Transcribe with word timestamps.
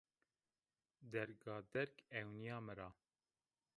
Dergaderg 1.11 1.95
ewnîya 2.19 2.57
mi 2.65 2.73
ra 2.77 2.89